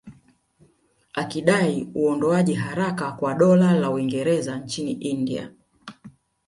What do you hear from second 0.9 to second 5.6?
Akidai uondoaji haraka wa Dola la Uingereza nchini India